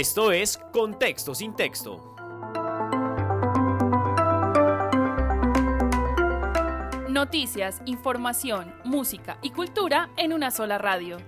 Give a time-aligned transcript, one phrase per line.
[0.00, 2.14] Esto es Contexto sin texto.
[7.10, 11.18] Noticias, información, música y cultura en una sola radio.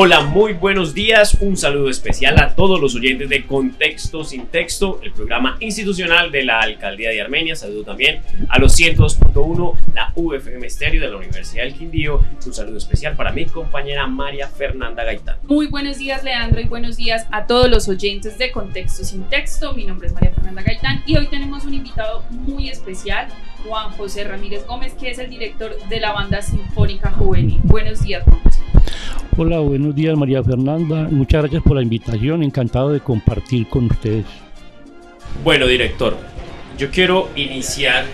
[0.00, 1.38] Hola, muy buenos días.
[1.40, 6.44] Un saludo especial a todos los oyentes de Contexto sin Texto, el programa institucional de
[6.44, 7.56] la Alcaldía de Armenia.
[7.56, 12.20] Saludo también a los 102.1, la UFM Estéreo de la Universidad del Quindío.
[12.46, 15.38] Un saludo especial para mi compañera María Fernanda Gaitán.
[15.42, 19.72] Muy buenos días, Leandro, y buenos días a todos los oyentes de Contexto sin Texto.
[19.72, 23.26] Mi nombre es María Fernanda Gaitán y hoy tenemos un invitado muy especial,
[23.66, 27.58] Juan José Ramírez Gómez, que es el director de la banda Sinfónica Juvenil.
[27.64, 28.47] Buenos días, Juan.
[29.40, 31.06] Hola, buenos días María Fernanda.
[31.12, 32.42] Muchas gracias por la invitación.
[32.42, 34.26] Encantado de compartir con ustedes.
[35.44, 36.16] Bueno, director,
[36.76, 38.04] yo quiero iniciar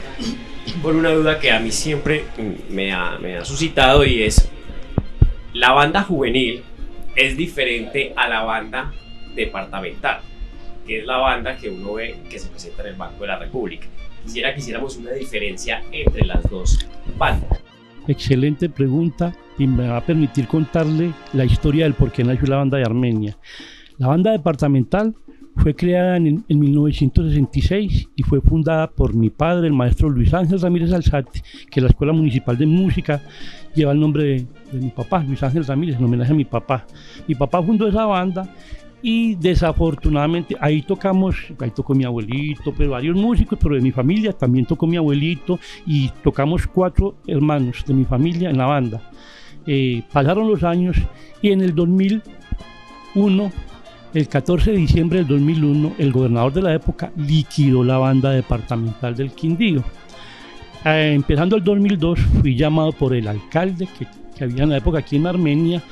[0.83, 2.27] por una duda que a mí siempre
[2.69, 4.51] me ha, me ha suscitado y es,
[5.55, 6.63] la banda juvenil
[7.17, 8.93] es diferente a la banda
[9.35, 10.21] departamental,
[10.87, 13.39] que es la banda que uno ve que se presenta en el Banco de la
[13.39, 13.87] República.
[14.23, 16.87] Quisiera que hiciéramos una diferencia entre las dos
[17.17, 17.64] bandas.
[18.07, 22.57] Excelente pregunta y me va a permitir contarle la historia del por qué nació la
[22.57, 23.37] banda de Armenia.
[23.99, 25.15] La banda departamental
[25.57, 30.93] fue creada en, 1966 y fue fundada por mi padre, el maestro Luis Ángel Ramírez
[30.93, 33.23] Alzate, que la Escuela Municipal de Música
[33.75, 36.87] lleva el nombre de, de mi papá, Luis Ángel Ramírez, en homenaje a mi papá.
[37.29, 38.53] Mi papá fundó esa banda
[39.07, 44.33] y desafortunadamente ahí tocamos, ahí tocó mi abuelito, pero varios músicos, pero de mi familia
[44.33, 49.11] también tocó mi abuelito y tocamos cuatro hermanos de mi familia en la banda.
[49.67, 50.97] Eh, pasaron los años
[51.43, 53.53] y en el 2001,
[54.15, 59.15] el 14 de diciembre del 2001, el gobernador de la época liquidó la banda departamental
[59.15, 59.85] del Quindío.
[60.87, 65.01] Eh, empezando el 2002 fui llamado por el alcalde que, que había en la época
[65.01, 65.83] aquí en Armenia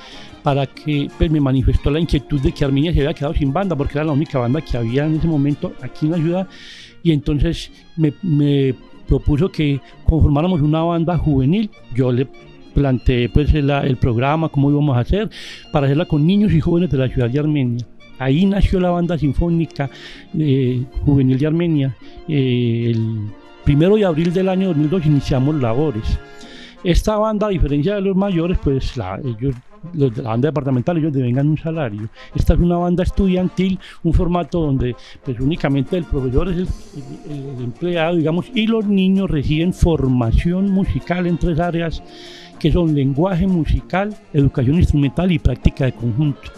[0.42, 3.76] para que pues, me manifestó la inquietud de que Armenia se había quedado sin banda,
[3.76, 6.48] porque era la única banda que había en ese momento aquí en la ciudad,
[7.02, 8.74] y entonces me,
[9.06, 11.70] propuso que conformáramos una banda juvenil.
[11.94, 12.26] Yo le
[12.74, 15.28] planteé pues el, programa, cómo íbamos a hacer,
[15.70, 17.86] para hacerla con niños y jóvenes de la ciudad de Armenia.
[18.18, 19.90] Ahí nació la banda sinfónica
[20.38, 21.96] eh, juvenil de Armenia.
[22.28, 23.30] Eh, el
[23.64, 26.18] primero de abril del año 2002 iniciamos labores.
[26.84, 29.54] Esta banda, a diferencia de los mayores, pues la, ellos
[29.94, 32.08] la banda departamental ellos devengan un salario.
[32.34, 34.94] Esta es una banda estudiantil, un formato donde
[35.24, 36.68] pues únicamente el profesor es
[37.28, 42.02] el, empleado, digamos, y los niños reciben formación musical en tres áreas
[42.58, 46.52] que son lenguaje musical, educación instrumental y práctica de conjunto.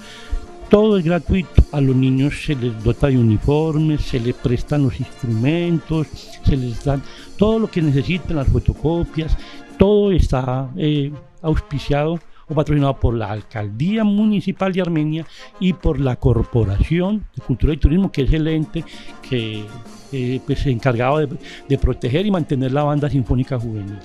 [0.69, 1.63] Todo es gratuito.
[1.73, 6.09] A los niños se les dota de uniformes, se les prestan los instrumentos,
[6.45, 7.03] se les dan
[7.39, 9.37] todo lo que necesiten, las fotocopias,
[9.79, 11.13] todo está eh,
[11.43, 12.19] auspiciado
[12.49, 15.27] o patrocinado por la Alcaldía Municipal de Armenia
[15.61, 18.85] y por la Corporación de Cultura y Turismo, que es el ente
[19.29, 19.65] que
[20.13, 21.29] eh, pues, se encargaba de,
[21.69, 23.99] de proteger y mantener la banda sinfónica juvenil.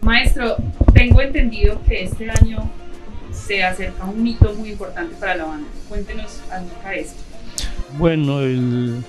[0.00, 0.56] Maestro,
[0.94, 2.68] tengo entendido que este año
[3.30, 5.68] se acerca un hito muy importante para la banda.
[5.88, 7.22] Cuéntenos acerca de esto.
[7.98, 9.02] Bueno, el,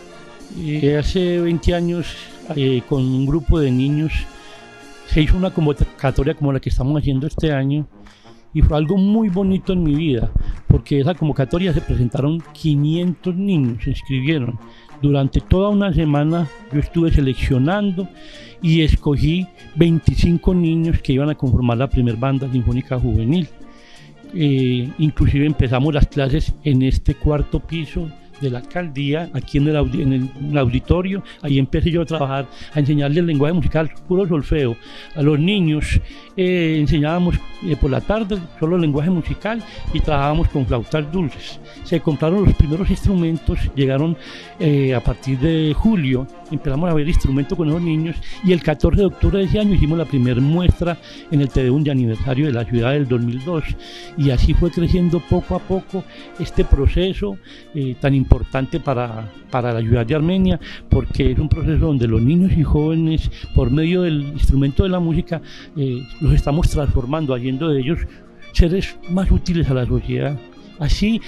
[0.60, 2.16] eh, hace 20 años
[2.56, 4.14] eh, con un grupo de niños
[5.13, 7.88] se hizo una convocatoria como la que estamos haciendo este año
[8.51, 10.31] y fue algo muy bonito en mi vida,
[10.68, 14.59] porque esa convocatoria se presentaron 500 niños, se inscribieron.
[15.03, 18.07] Durante toda una semana yo estuve seleccionando
[18.59, 23.47] y escogí 25 niños que iban a conformar la primera banda sinfónica juvenil.
[24.34, 28.09] Eh, inclusive empezamos las clases en este cuarto piso
[28.44, 33.26] de la alcaldía, aquí en el, auditorio, ahí empecé yo a trabajar, a enseñarle el
[33.26, 34.78] lenguaje musical, puro solfeo.
[35.16, 36.00] A los niños
[36.36, 39.63] eh, enseñábamos eh, por la tarde solo lenguaje musical
[39.94, 41.60] y trabajábamos con flautas dulces.
[41.84, 44.18] Se compraron los primeros instrumentos, llegaron
[44.60, 49.02] eh, a partir de julio, empezamos a ver instrumentos con esos niños y el 14
[49.02, 50.98] de octubre de ese año hicimos la primera muestra
[51.30, 53.63] en el TD1 de aniversario de la ciudad del 2002
[54.18, 56.04] y así fue creciendo poco a poco
[56.40, 57.38] este proceso
[58.00, 60.60] tan importante para, para la ciudad de Armenia
[60.90, 65.00] porque es un proceso donde los niños y jóvenes, por medio del instrumento de la
[65.00, 65.42] música,
[66.24, 68.00] los estamos transformando, haciendo de ellos
[68.54, 70.40] seres más útiles a la sociedad.
[70.80, 71.22] Así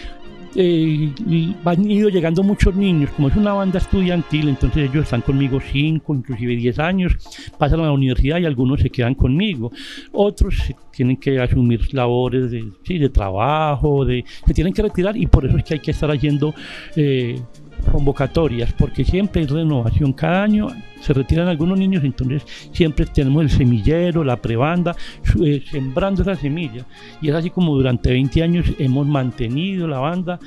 [0.56, 1.12] eh,
[1.66, 6.16] han ido llegando muchos niños, como es una banda estudiantil, entonces ellos están conmigo 5,
[6.16, 7.14] inclusive 10 años,
[7.58, 9.70] pasan a la universidad y algunos se quedan conmigo.
[10.14, 10.56] Otros
[10.92, 15.58] tienen que asumir labores de, de trabajo, de, se tienen que retirar y por eso
[15.58, 16.54] es que hay que estar haciendo...
[16.96, 17.38] Eh,
[17.92, 20.14] convocatorias, porque siempre hay renovación.
[20.14, 20.68] Cada año
[21.02, 24.96] se retiran algunos niños, entonces siempre tenemos el semillero, la prebanda,
[25.44, 26.86] eh, sembrando esa semilla.
[27.22, 30.40] Y es así como durante 20 años hemos mantenido la banda,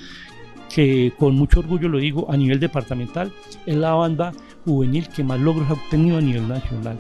[0.75, 3.33] que con mucho orgullo lo digo, a nivel departamental,
[3.67, 4.33] es la banda
[4.65, 6.99] juvenil que más logros ha obtenido a nivel nacional.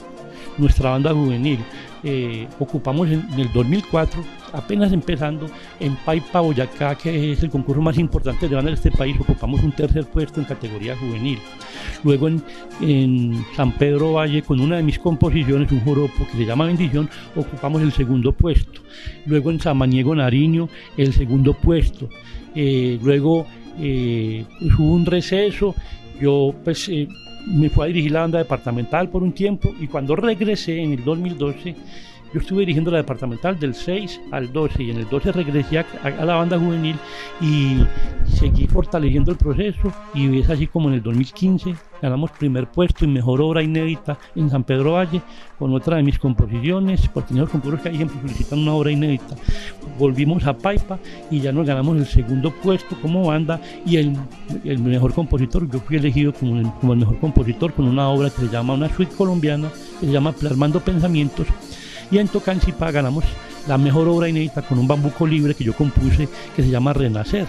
[0.57, 1.59] Nuestra banda juvenil
[2.05, 4.23] eh, ocupamos en, el 2004,
[4.53, 5.47] apenas empezando,
[5.81, 9.63] en Paipa, Boyacá, que es el concurso más importante de banda de este país, ocupamos
[9.63, 11.39] un tercer puesto en categoría juvenil.
[12.05, 16.67] Luego en, San Pedro Valle, con una de mis composiciones, un joropo que se llama
[16.67, 18.81] Bendición, ocupamos el segundo puesto.
[19.27, 22.09] Luego en Samaniego Nariño, el segundo puesto.
[22.55, 23.47] Eh, luego
[23.81, 25.75] eh, hubo un receso,
[26.21, 26.89] yo pues
[27.49, 31.05] me fui a dirigir la banda departamental por un tiempo y cuando regresé en el
[31.05, 31.75] 2012,
[32.33, 36.25] yo estuve dirigiendo la departamental del 6 al 12 y en el 12 regresé a,
[36.25, 36.97] la banda juvenil
[37.41, 37.79] y
[38.27, 43.09] seguí fortaleciendo el proceso y es así como en el 2015 ganamos primer puesto y
[43.09, 45.21] mejor obra inédita en San Pedro Valle
[45.59, 48.93] con otra de mis composiciones, porque en los concursos que hay siempre solicitan una obra
[48.93, 49.35] inédita.
[49.99, 50.99] Volvimos a Paipa
[51.31, 54.17] y ya nos ganamos el segundo puesto como banda y el,
[54.65, 58.31] el mejor compositor, yo fui elegido como el, como el mejor compositor con una obra
[58.31, 61.47] que se llama una suite colombiana, que se llama Plasmando Pensamientos
[62.11, 63.25] y en Tocancipá ganamos
[63.67, 67.47] la mejor obra inédita con un bambuco libre que yo compuse que se llama Renacer.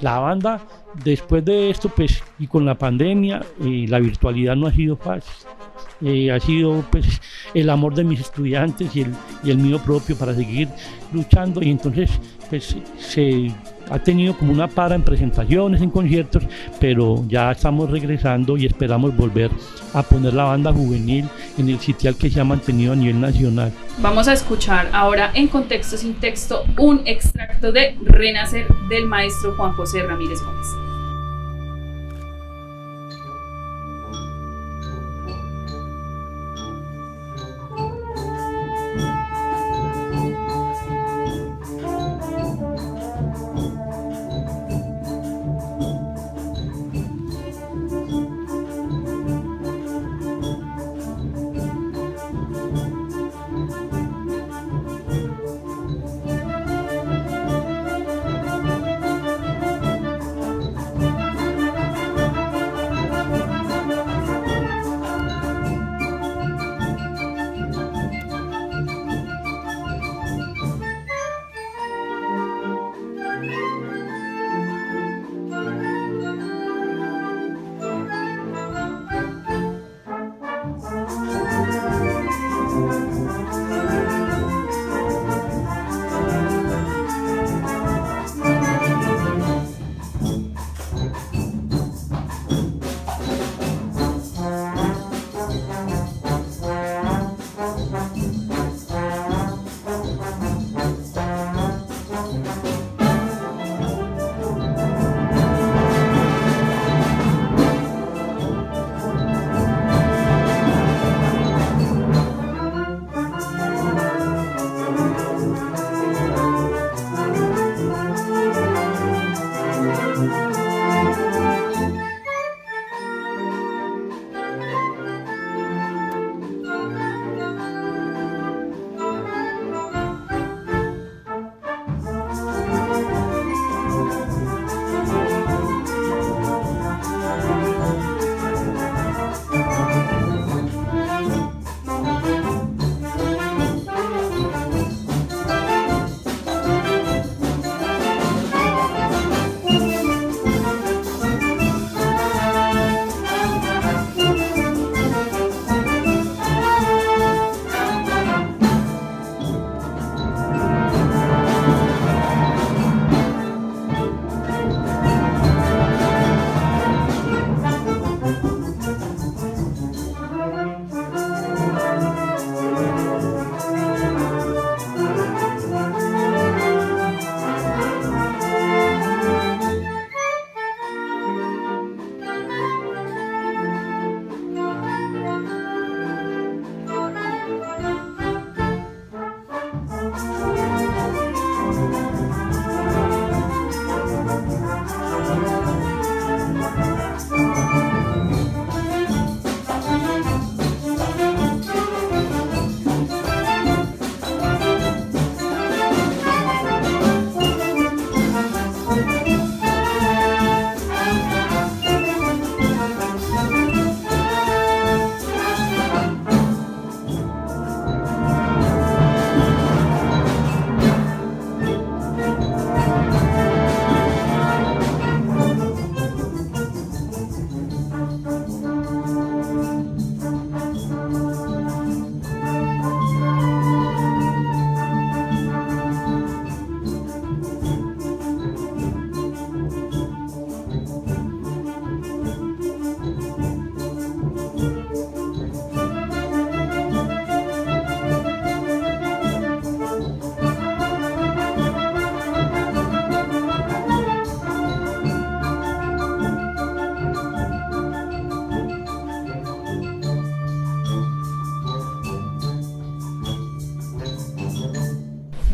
[0.00, 0.60] La banda
[1.02, 5.32] después de esto, pues, y con la pandemia, eh, la virtualidad no ha sido fácil.
[6.00, 7.20] Eh, ha sido pues
[7.54, 9.14] el amor de mis estudiantes y el,
[9.44, 10.68] y el mío propio para seguir
[11.12, 12.10] luchando y entonces
[12.50, 13.52] pues se
[13.90, 16.44] ha tenido como una para en presentaciones, en conciertos,
[16.80, 19.50] pero ya estamos regresando y esperamos volver
[19.92, 21.28] a poner la banda juvenil
[21.58, 23.72] en el sitial que se ha mantenido a nivel nacional.
[23.98, 29.72] Vamos a escuchar ahora en contexto sin texto un extracto de Renacer del maestro Juan
[29.72, 30.83] José Ramírez Gómez.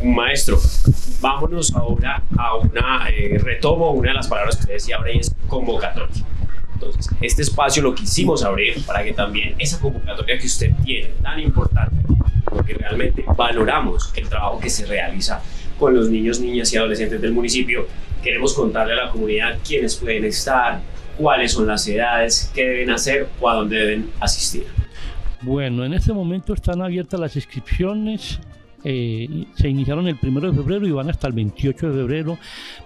[0.03, 0.59] Maestro,
[1.21, 5.35] vámonos ahora a una, eh, retomo una de las palabras que usted decía ahora es
[5.47, 6.25] convocatoria.
[6.73, 11.39] Entonces, este espacio lo quisimos abrir para que también esa convocatoria que usted tiene, tan
[11.39, 11.97] importante,
[12.45, 15.43] porque realmente valoramos el trabajo que se realiza
[15.79, 17.87] con los niños, niñas y adolescentes del municipio,
[18.23, 20.81] queremos contarle a la comunidad quiénes pueden estar,
[21.19, 24.65] cuáles son las edades, qué deben hacer o a dónde deben asistir.
[25.43, 28.41] Bueno, en este momento están abiertas las inscripciones
[28.85, 32.39] eh, se iniciaron el 1 de febrero y van hasta el 28 de febrero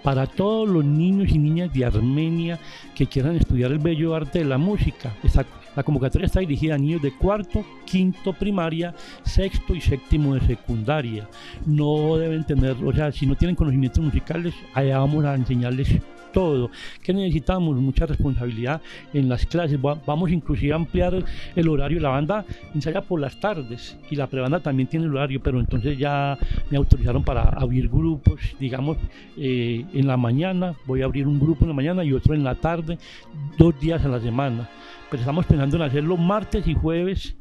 [0.03, 2.59] para todos los niños y niñas de Armenia
[2.95, 5.15] que quieran estudiar el bello arte de la música.
[5.77, 11.29] la convocatoria está dirigida a niños de cuarto, quinto primaria, sexto y séptimo de secundaria.
[11.67, 16.01] No deben tener, o sea, si no tienen conocimientos musicales, allá vamos a enseñarles
[16.35, 16.71] todo.
[17.03, 17.77] que necesitamos?
[17.77, 18.83] Mucha responsabilidad
[19.15, 19.81] en las clases.
[19.81, 21.25] Vamos inclusive a ampliar
[21.57, 22.01] el horario.
[22.01, 25.97] La banda ensaya por las tardes y la prebanda también tiene el horario, pero entonces
[25.97, 26.37] ya
[26.71, 28.99] me autorizaron para abrir grupos, digamos,
[29.39, 30.75] eh, en la mañana.
[30.85, 32.99] Voy a abrir un grupo en la mañana y otro en la tarde,
[33.57, 34.69] dos días a la semana.
[35.11, 37.37] Pero estamos pensando en hacerlo martes y jueves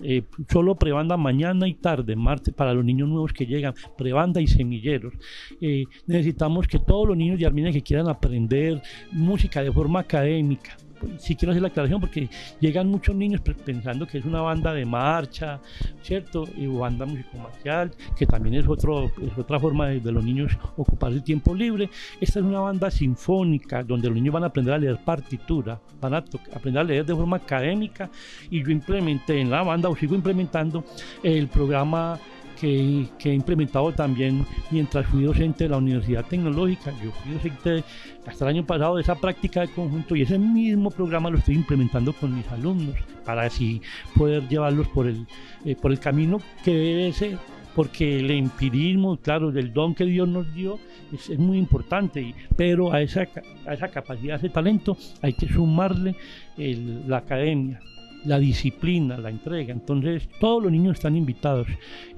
[0.00, 4.46] eh, solo prebanda mañana y tarde, martes, para los niños nuevos que llegan, prebanda y
[4.46, 5.14] semilleros.
[5.60, 8.80] Eh, necesitamos que todos los niños de Armenia que quieran aprender
[9.12, 10.76] música de forma académica,
[11.18, 12.28] si quiero hacer la aclaración porque
[12.60, 15.60] llegan muchos niños pensando que es una banda de marcha,
[16.02, 16.44] ¿cierto?
[16.56, 21.22] Y banda musicomarcial, que también es, otro, es otra forma de, los niños ocupar el
[21.22, 21.90] tiempo libre.
[22.20, 26.14] Esta es una banda sinfónica donde los niños van a aprender a leer partitura, van
[26.14, 28.10] a aprender a leer de forma académica
[28.50, 30.84] y yo implementé en la banda o sigo implementando
[31.22, 32.18] el programa
[32.60, 36.92] que, he implementado también mientras fui docente de la Universidad Tecnológica.
[37.02, 37.84] Yo fui docente
[38.26, 41.54] hasta el año pasado de esa práctica de conjunto y ese mismo programa lo estoy
[41.54, 43.80] implementando con mis alumnos para así
[44.16, 45.26] poder llevarlos por el,
[45.64, 47.38] eh, por el camino que debe ser
[47.74, 50.80] porque el empirismo, claro, del don que Dios nos dio
[51.12, 53.28] es, muy importante, pero a esa,
[53.66, 56.16] a esa capacidad, a ese talento hay que sumarle
[56.56, 57.80] la academia,
[58.24, 59.72] la disciplina, la entrega.
[59.72, 61.66] Entonces, todos los niños están invitados,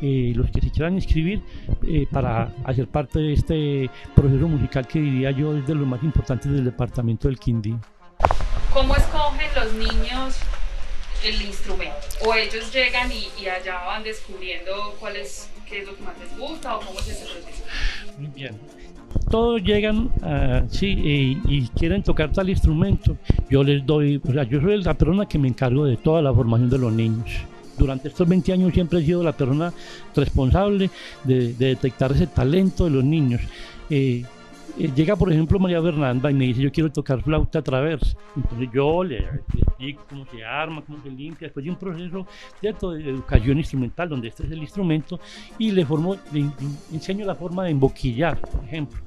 [0.01, 1.43] eh, los que se quieran inscribir,
[1.87, 6.03] eh, para hacer parte de este proceso musical que diría yo es de los más
[6.03, 7.81] importantes del departamento del Quindío.
[8.73, 10.39] ¿Cómo escogen los niños
[11.25, 11.97] el instrumento?
[12.25, 16.39] ¿O ellos llegan y, allá van descubriendo cuál es, qué es lo que más les
[16.39, 17.65] gusta o cómo es ese proceso?
[18.19, 18.80] Muy bien
[19.31, 23.17] todos llegan uh, sí, y, quieren tocar tal instrumento,
[23.49, 26.35] yo les doy, o sea, yo soy la persona que me encargo de toda la
[26.35, 27.31] formación de los niños.
[27.79, 29.73] Durante estos 20 años siempre he sido la persona
[30.15, 30.91] responsable
[31.25, 33.41] de, detectar ese talento de los niños.
[33.89, 34.25] Eh,
[34.79, 38.17] eh, llega, por ejemplo, María Fernanda y me dice, yo quiero tocar flauta travers.
[38.37, 42.27] Entonces yo le, explico cómo se arma, cómo se limpia, después de un proceso
[42.61, 42.93] ¿cierto?
[42.93, 45.21] de educación instrumental, donde este es el instrumento,
[45.59, 46.51] y le, formo, le
[46.93, 49.01] enseño la forma de emboquillar, por ejemplo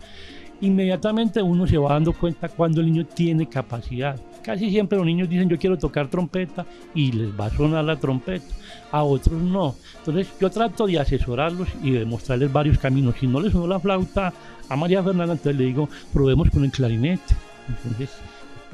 [0.64, 4.20] inmediatamente uno se va dando cuenta cuando el niño tiene capacidad.
[4.42, 7.98] Casi siempre los niños dicen yo quiero tocar trompeta y les va a sonar la
[7.98, 8.46] trompeta,
[8.92, 9.76] a otros no.
[9.98, 13.16] Entonces yo trato de asesorarlos y de mostrarles varios caminos.
[13.20, 14.34] Si no les sonó la flauta
[14.70, 17.36] a María Fernanda, entonces le digo, probemos con el clarinete.
[17.68, 18.10] Entonces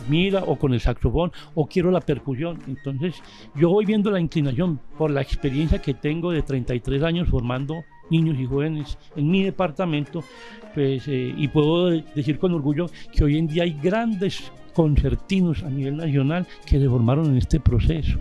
[0.08, 2.60] mira, o con el saxofón, o quiero la percusión.
[2.67, 3.15] Entonces,
[3.55, 8.38] yo voy viendo la inclinación por la experiencia que tengo de 33 años formando niños
[8.39, 10.24] y jóvenes en mi departamento,
[10.74, 15.69] pues, eh, y puedo decir con orgullo que hoy en día hay grandes concertinos a
[15.69, 18.17] nivel nacional que se formaron en este proceso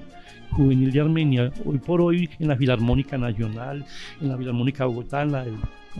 [0.52, 3.84] juvenil de Armenia, hoy por hoy en la Filarmónica Nacional,
[4.20, 5.44] en la Filarmónica Bogotá, en la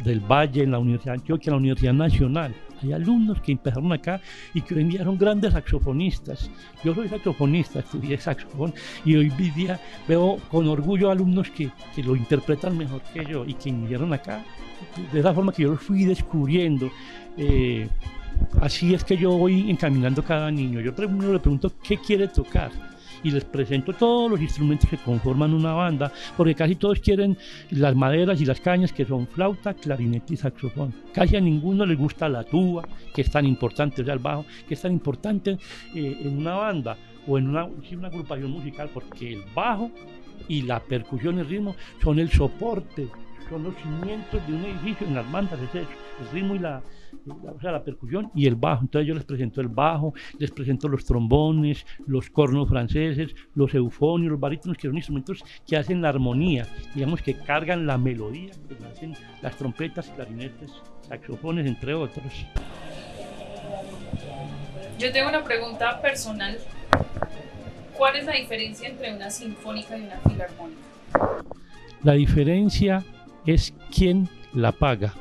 [0.04, 2.54] del Valle, en la Universidad de Antioquia, en la Universidad Nacional.
[2.82, 4.20] Hay alumnos que empezaron acá
[4.54, 6.50] y que hoy en día son grandes saxofonistas.
[6.84, 8.72] Yo soy saxofonista, estudié saxofón
[9.04, 13.54] y hoy día veo con orgullo alumnos que, que lo interpretan mejor que yo y
[13.54, 14.44] que vinieron acá
[15.12, 16.90] de esa forma que yo lo fui descubriendo.
[17.36, 17.88] Eh,
[18.60, 20.80] así es que yo voy encaminando cada niño.
[20.80, 22.70] Yo primero le pregunto qué quiere tocar
[23.22, 27.36] y les presento todos los instrumentos que conforman una banda, porque casi todos quieren
[27.70, 30.94] las maderas y las cañas que son flauta, clarinete y saxofón.
[31.12, 34.44] Casi a ninguno le gusta la tuba, que es tan importante, o sea, el bajo,
[34.66, 35.58] que es tan importante
[35.94, 36.96] eh, en una banda
[37.26, 39.90] o en una, una agrupación musical, porque el bajo
[40.48, 43.08] y la percusión y el ritmo son el soporte
[43.48, 45.90] son los cimientos de un edificio en las bandas, es eso,
[46.20, 46.82] el ritmo y la,
[47.26, 48.82] o sea, la percusión y el bajo.
[48.82, 54.32] Entonces yo les presento el bajo, les presento los trombones, los cornos franceses, los eufonios,
[54.32, 58.86] los barítonos, que son instrumentos que hacen la armonía, digamos que cargan la melodía, que
[58.86, 60.72] hacen las trompetas, clarinetes,
[61.08, 62.32] saxofones, entre otros.
[64.98, 66.58] Yo tengo una pregunta personal.
[67.96, 70.80] ¿Cuál es la diferencia entre una sinfónica y una filarmónica?
[72.04, 73.04] La diferencia
[73.46, 75.14] es quién la paga.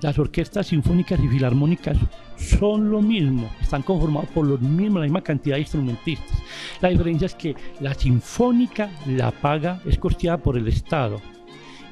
[0.00, 1.96] Las orquestas sinfónicas y filarmónicas
[2.36, 6.42] son lo mismo, están conformados por los mismos, la misma cantidad de instrumentistas.
[6.80, 11.20] La diferencia es que la sinfónica, la paga, es costeada por el Estado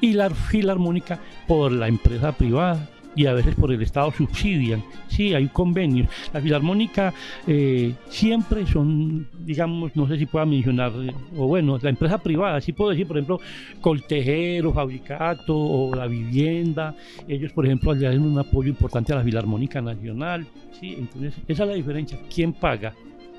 [0.01, 2.89] y la filarmónica por la empresa privada
[3.19, 4.81] y a veces por el Estado subsidian.
[5.09, 6.07] Sí, hay convenios.
[6.33, 7.13] La Filarmónica
[7.45, 10.93] eh, siempre son, digamos, no sé si pueda mencionar,
[11.35, 13.41] o bueno, la empresa privada, sí puedo decir, por ejemplo,
[13.81, 16.95] Coltejero, Fabricato o La Vivienda.
[17.27, 20.47] Ellos, por ejemplo, le dan un apoyo importante a la Filarmónica Nacional.
[20.79, 22.17] Sí, entonces, esa es la diferencia.
[22.33, 22.93] ¿Quién paga?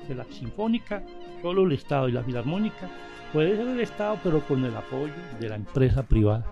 [0.07, 1.01] De la Sinfónica,
[1.41, 2.87] solo el Estado y la Filarmónica.
[3.33, 6.45] Puede ser el Estado, pero con el apoyo de la empresa privada.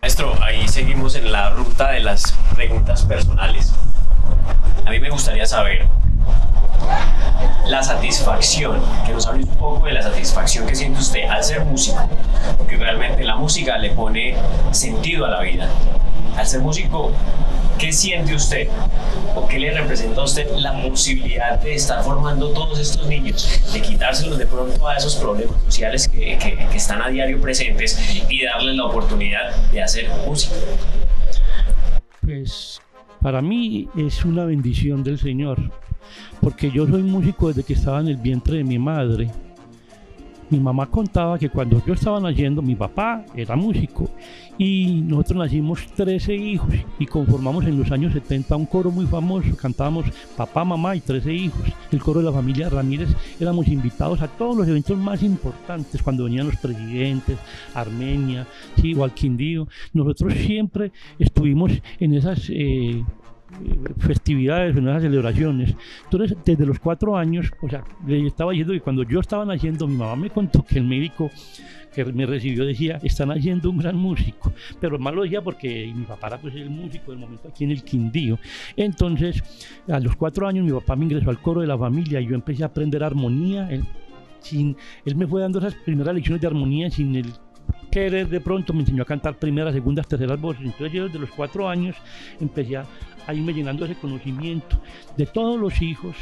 [0.00, 3.74] Maestro, ahí seguimos en la ruta de las preguntas personales.
[4.86, 5.88] A mí me gustaría saber
[7.66, 11.64] la satisfacción, que nos hable un poco de la satisfacción que siente usted al ser
[11.64, 12.08] músico,
[12.56, 14.36] porque realmente la música le pone
[14.70, 15.68] sentido a la vida.
[16.36, 17.10] Al ser músico,
[17.78, 18.68] ¿qué siente usted?
[19.34, 23.80] ¿O qué le representa a usted la posibilidad de estar formando todos estos niños, de
[23.80, 28.44] quitárselos de pronto a esos problemas sociales que, que, que están a diario presentes y
[28.44, 30.56] darles la oportunidad de hacer música?
[32.20, 32.80] Pues
[33.22, 35.58] para mí es una bendición del Señor,
[36.40, 39.30] porque yo soy músico desde que estaba en el vientre de mi madre.
[40.50, 44.08] Mi mamá contaba que cuando yo estaba naciendo, mi papá era músico
[44.56, 49.54] y nosotros nacimos 13 hijos y conformamos en los años 70 un coro muy famoso.
[49.56, 50.06] Cantábamos
[50.36, 51.62] papá, mamá y 13 hijos.
[51.92, 53.08] El coro de la familia Ramírez
[53.38, 57.38] éramos invitados a todos los eventos más importantes cuando venían los presidentes,
[57.74, 58.46] Armenia,
[58.80, 59.68] sí, o.
[59.92, 63.04] Nosotros siempre estuvimos en esas eh,
[63.98, 65.74] festividades, en celebraciones.
[66.04, 69.86] Entonces, desde los cuatro años, o sea, le estaba diciendo que cuando yo estaba naciendo,
[69.86, 71.30] mi mamá me contó que el médico
[71.94, 76.04] que me recibió decía, están haciendo un gran músico, pero más lo decía porque mi
[76.04, 78.38] papá era pues el músico del momento aquí en el Quindío.
[78.76, 79.42] Entonces,
[79.88, 82.34] a los cuatro años mi papá me ingresó al coro de la familia y yo
[82.34, 83.68] empecé a aprender armonía.
[83.70, 83.84] Él,
[84.40, 87.32] sin, él me fue dando esas primeras lecciones de armonía sin el
[87.88, 90.62] querer de pronto me enseñó a cantar primeras, segundas, terceras voces.
[90.64, 91.96] Entonces yo desde los cuatro años
[92.40, 92.86] empecé a,
[93.26, 94.80] a irme llenando ese conocimiento
[95.16, 96.16] de todos los hijos.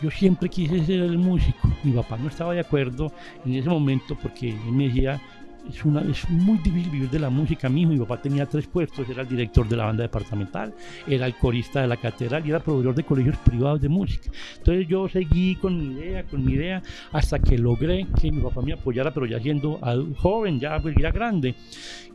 [0.00, 1.68] Yo siempre quise ser el músico.
[1.82, 3.12] Mi papá no estaba de acuerdo
[3.44, 5.20] en ese momento porque él me decía,
[5.68, 7.68] es, una, es muy difícil vivir de la música.
[7.68, 10.74] Mi hijo, mi papá tenía tres puestos, era el director de la banda departamental,
[11.06, 14.30] era el corista de la catedral y era proveedor de colegios privados de música.
[14.56, 18.62] Entonces yo seguí con mi idea, con mi idea, hasta que logré que mi papá
[18.62, 19.80] me apoyara, pero ya siendo
[20.16, 21.54] joven, ya, pues, grande.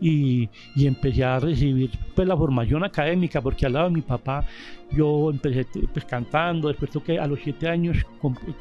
[0.02, 4.46] Y, y, empecé a recibir pues, la formación académica, porque al lado de mi papá
[4.92, 7.98] yo empecé pues, cantando, después toqué a los siete años,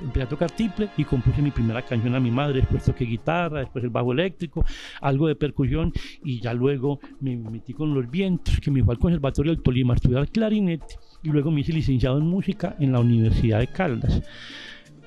[0.00, 3.60] empecé a tocar tiple y compuse mi primera canción a mi madre, después toqué guitarra,
[3.60, 4.64] después el bajo eléctrico,
[5.00, 5.92] algo de percusión
[6.24, 9.94] y ya luego me metí con los vientos, que me fue al Conservatorio del Tolima
[9.94, 14.22] a estudiar clarinete y luego me hice licenciado en música en la Universidad de Caldas.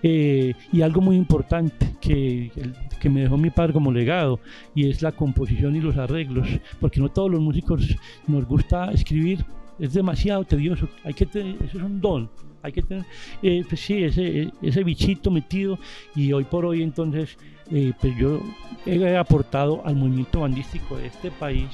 [0.07, 2.51] Eh, y algo muy importante que,
[2.99, 4.39] que, me dejó mi padre como legado
[4.75, 6.47] y es la composición y los arreglos,
[6.79, 7.97] porque no todos los músicos
[8.27, 9.43] nos gusta escribir
[9.79, 12.29] es demasiado tedioso, hay que tener, eso es un don,
[12.61, 13.05] hay que tener,
[13.41, 15.77] eh, pues sí, ese, ese bichito metido
[16.15, 17.37] y hoy por hoy entonces,
[17.71, 18.41] eh, pues yo
[18.85, 21.69] he aportado al movimiento bandístico de este país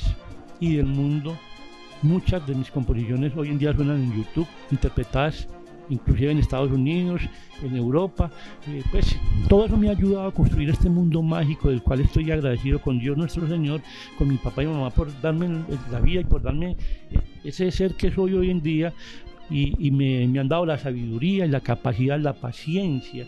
[0.59, 1.37] y del mundo.
[2.01, 5.47] Muchas de mis composiciones hoy en día suenan en YouTube, interpretadas
[5.89, 7.21] inclusive en Estados Unidos,
[7.63, 8.31] en Europa.
[8.67, 9.17] Eh, pues
[9.47, 12.99] todo eso me ha ayudado a construir este mundo mágico del cual estoy agradecido con
[12.99, 13.81] Dios nuestro Señor,
[14.17, 16.77] con mi papá y mamá por darme la vida y por darme
[17.11, 18.93] eh, ese ser que soy hoy en día
[19.49, 23.27] y, me, han dado la sabiduría y la capacidad, la paciencia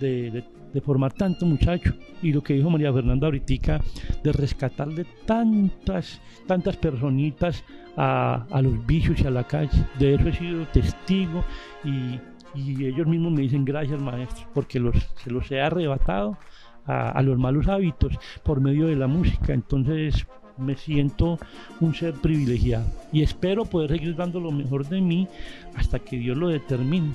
[0.00, 0.44] de,
[0.84, 1.94] formar tanto muchacho.
[2.22, 3.80] Y lo que dijo María Fernanda ahorita
[4.22, 7.64] de rescatarle tantas tantas personitas
[7.96, 9.86] a, a, los vicios y a la calle.
[9.98, 11.44] De eso he sido testigo
[11.84, 12.18] y,
[12.54, 16.38] y ellos mismos me dicen gracias maestro porque los, se los he arrebatado
[16.86, 19.52] a, a los malos hábitos por medio de la música.
[19.52, 20.26] Entonces
[20.60, 21.38] me siento
[21.80, 22.84] un ser privilegiado.
[23.12, 25.26] Y espero poder seguir dando lo mejor de mí
[25.74, 27.12] hasta que Dios lo determine.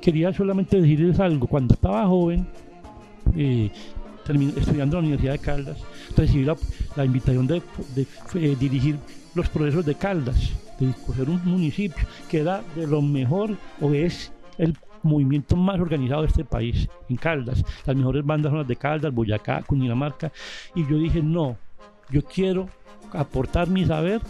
[0.00, 2.46] Quería solamente decirles algo, cuando estaba joven,
[3.36, 3.70] eh,
[4.56, 5.78] estudiando en la Universidad de Caldas,
[6.16, 7.62] recibí la, invitación de,
[8.34, 8.96] eh, dirigir
[9.34, 14.32] los procesos de Caldas, de escoger un municipio que era de lo mejor o es
[14.58, 17.62] el movimiento más organizado de este país, en Caldas.
[17.84, 20.32] Las mejores bandas son las de Caldas, Boyacá, Cundinamarca.
[20.74, 21.56] Y yo dije, no,
[22.10, 22.68] yo quiero
[23.12, 24.20] aportar mi saber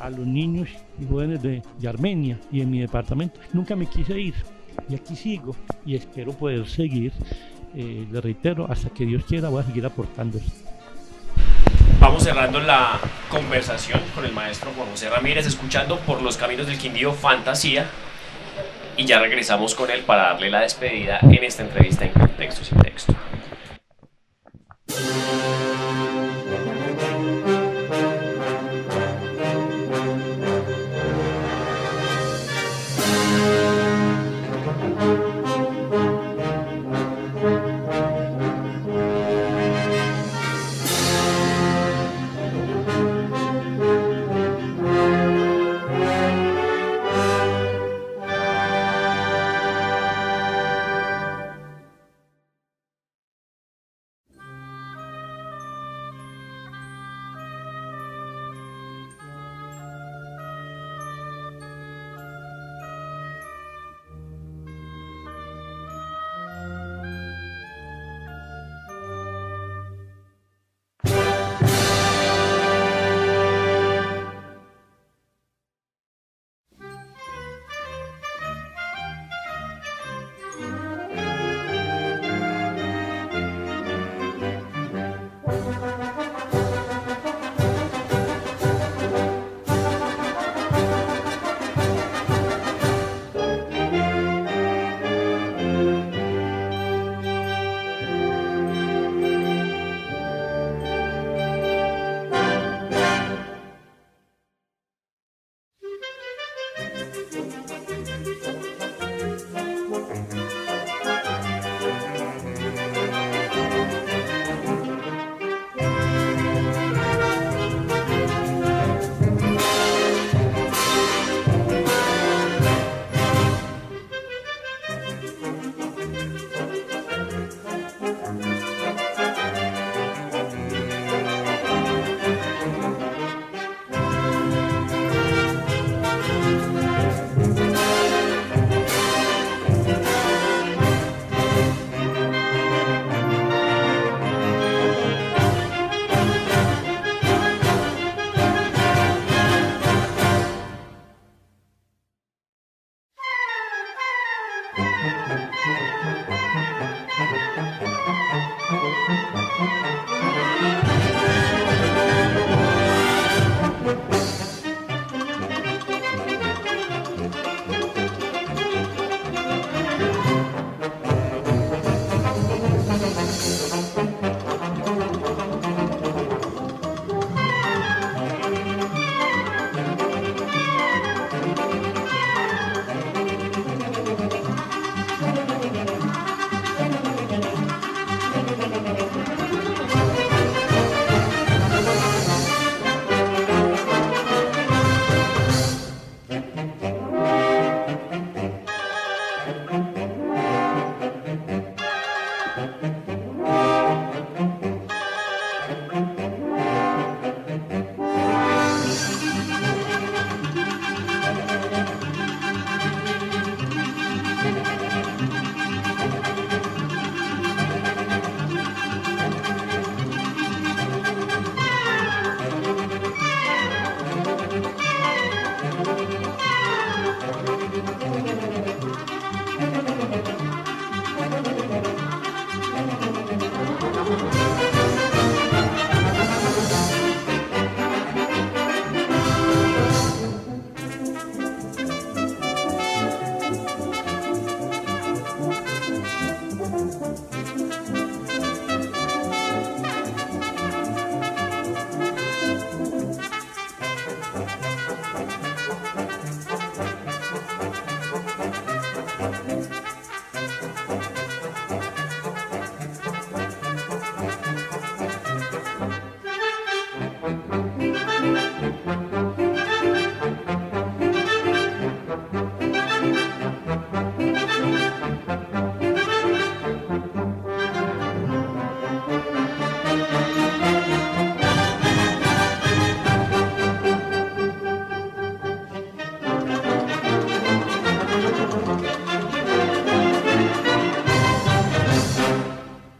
[0.00, 0.68] a los niños
[1.00, 3.40] y jóvenes de, Armenia y en mi departamento.
[3.52, 4.34] Nunca me quise ir
[4.88, 7.12] y aquí sigo y espero poder seguir,
[7.74, 10.40] eh, le reitero, hasta que Dios quiera voy a seguir aportando
[12.06, 17.12] vamos cerrando la conversación con el maestro José Ramírez, escuchando por los caminos del Quindío
[17.12, 17.86] Fantasía.
[18.96, 22.78] Y ya regresamos con él para darle la despedida en esta entrevista en contexto sin
[22.78, 23.12] texto.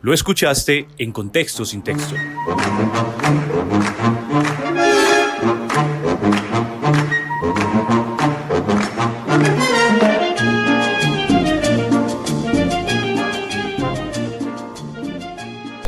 [0.07, 2.15] Lo escuchaste en Contexto sin Texto.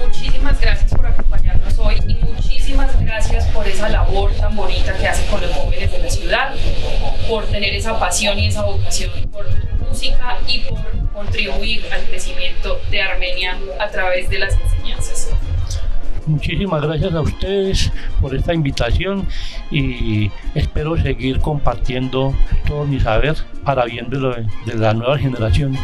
[0.04, 5.31] Muchísimas gracias por acompañarnos hoy y muchísimas gracias por esa labor tan bonita que hacen
[5.31, 6.54] con los jóvenes de la ciudad,
[7.28, 9.46] por tener esa pasión y esa vocación por
[14.26, 15.31] de las enseñanzas.
[16.26, 19.26] Muchísimas gracias a ustedes por esta invitación
[19.70, 22.35] y espero seguir compartiendo
[22.66, 25.81] todo mi saber para bien de, de las nuevas generaciones.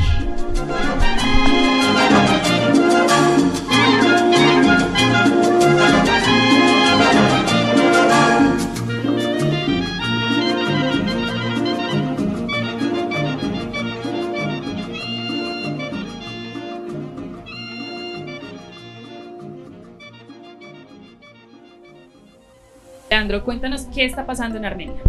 [23.14, 25.00] Leandro, cuéntanos qué está pasando en Armenia.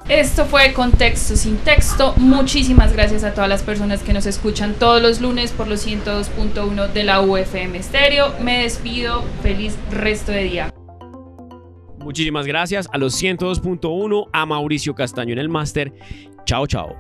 [0.10, 2.14] Esto fue Contexto sin texto.
[2.16, 6.94] Muchísimas gracias a todas las personas que nos escuchan todos los lunes por los 102.1
[6.94, 8.34] de la UFM Stereo.
[8.42, 9.24] Me despido.
[9.44, 10.70] Feliz resto de día.
[12.00, 15.92] Muchísimas gracias a los 102.1, a Mauricio Castaño en el máster.
[16.46, 16.96] Chao, chao.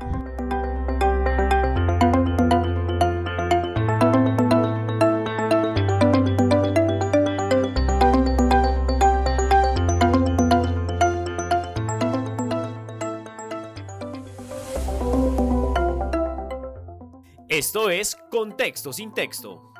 [17.57, 19.73] Esto es Contexto sin texto.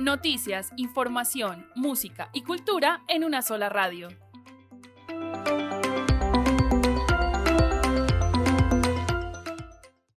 [0.00, 4.08] Noticias, información, música y cultura en una sola radio.